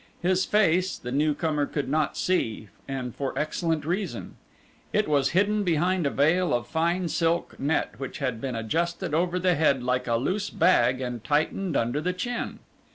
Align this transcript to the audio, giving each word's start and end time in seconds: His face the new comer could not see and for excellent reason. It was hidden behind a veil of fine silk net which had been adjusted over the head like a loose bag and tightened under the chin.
His 0.23 0.45
face 0.45 0.97
the 0.97 1.11
new 1.11 1.35
comer 1.35 1.67
could 1.67 1.87
not 1.87 2.17
see 2.17 2.69
and 2.87 3.13
for 3.13 3.37
excellent 3.37 3.85
reason. 3.85 4.35
It 4.91 5.07
was 5.07 5.29
hidden 5.37 5.63
behind 5.63 6.07
a 6.07 6.09
veil 6.09 6.55
of 6.55 6.65
fine 6.65 7.07
silk 7.07 7.59
net 7.59 7.93
which 7.99 8.17
had 8.17 8.41
been 8.41 8.55
adjusted 8.55 9.13
over 9.13 9.37
the 9.37 9.53
head 9.53 9.83
like 9.83 10.07
a 10.07 10.15
loose 10.17 10.49
bag 10.49 11.01
and 11.01 11.23
tightened 11.23 11.77
under 11.77 12.01
the 12.01 12.13
chin. 12.13 12.57